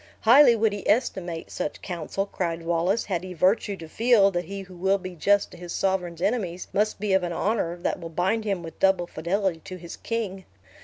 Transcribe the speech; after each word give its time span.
"Highly 0.21 0.55
would 0.55 0.73
he 0.73 0.89
estimate 0.89 1.51
such 1.51 1.83
counsel," 1.83 2.25
cried 2.25 2.63
Wallace, 2.63 3.05
"had 3.05 3.23
he 3.23 3.35
virtue 3.35 3.75
to 3.77 3.87
feel 3.87 4.31
that 4.31 4.45
he 4.45 4.61
who 4.61 4.75
will 4.75 4.97
be 4.97 5.15
just 5.15 5.51
to 5.51 5.57
his 5.57 5.73
sovereign's 5.73 6.23
enemies 6.23 6.67
must 6.73 6.99
be 6.99 7.13
of 7.13 7.21
an 7.21 7.33
honor 7.33 7.75
that 7.77 7.99
will 7.99 8.09
bind 8.09 8.43
him 8.43 8.63
with 8.63 8.79
double 8.79 9.05
fidelity 9.05 9.59
to 9.59 9.75
his 9.77 9.95
king. 9.97 10.45